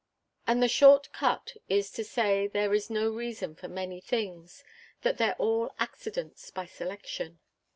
"And 0.47 0.63
the 0.63 0.67
short 0.67 1.11
cut 1.11 1.53
is 1.69 1.91
to 1.91 2.03
say 2.03 2.47
there 2.47 2.73
is 2.73 2.89
no 2.89 3.11
reason 3.11 3.53
for 3.53 3.67
things 3.99 4.63
that 5.03 5.19
they're 5.19 5.35
all 5.35 5.75
accidents, 5.77 6.49
by 6.49 6.65
selection." 6.65 7.37